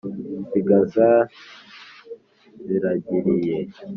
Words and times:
sigagaza 0.49 1.07
ziragiriye 2.65 3.57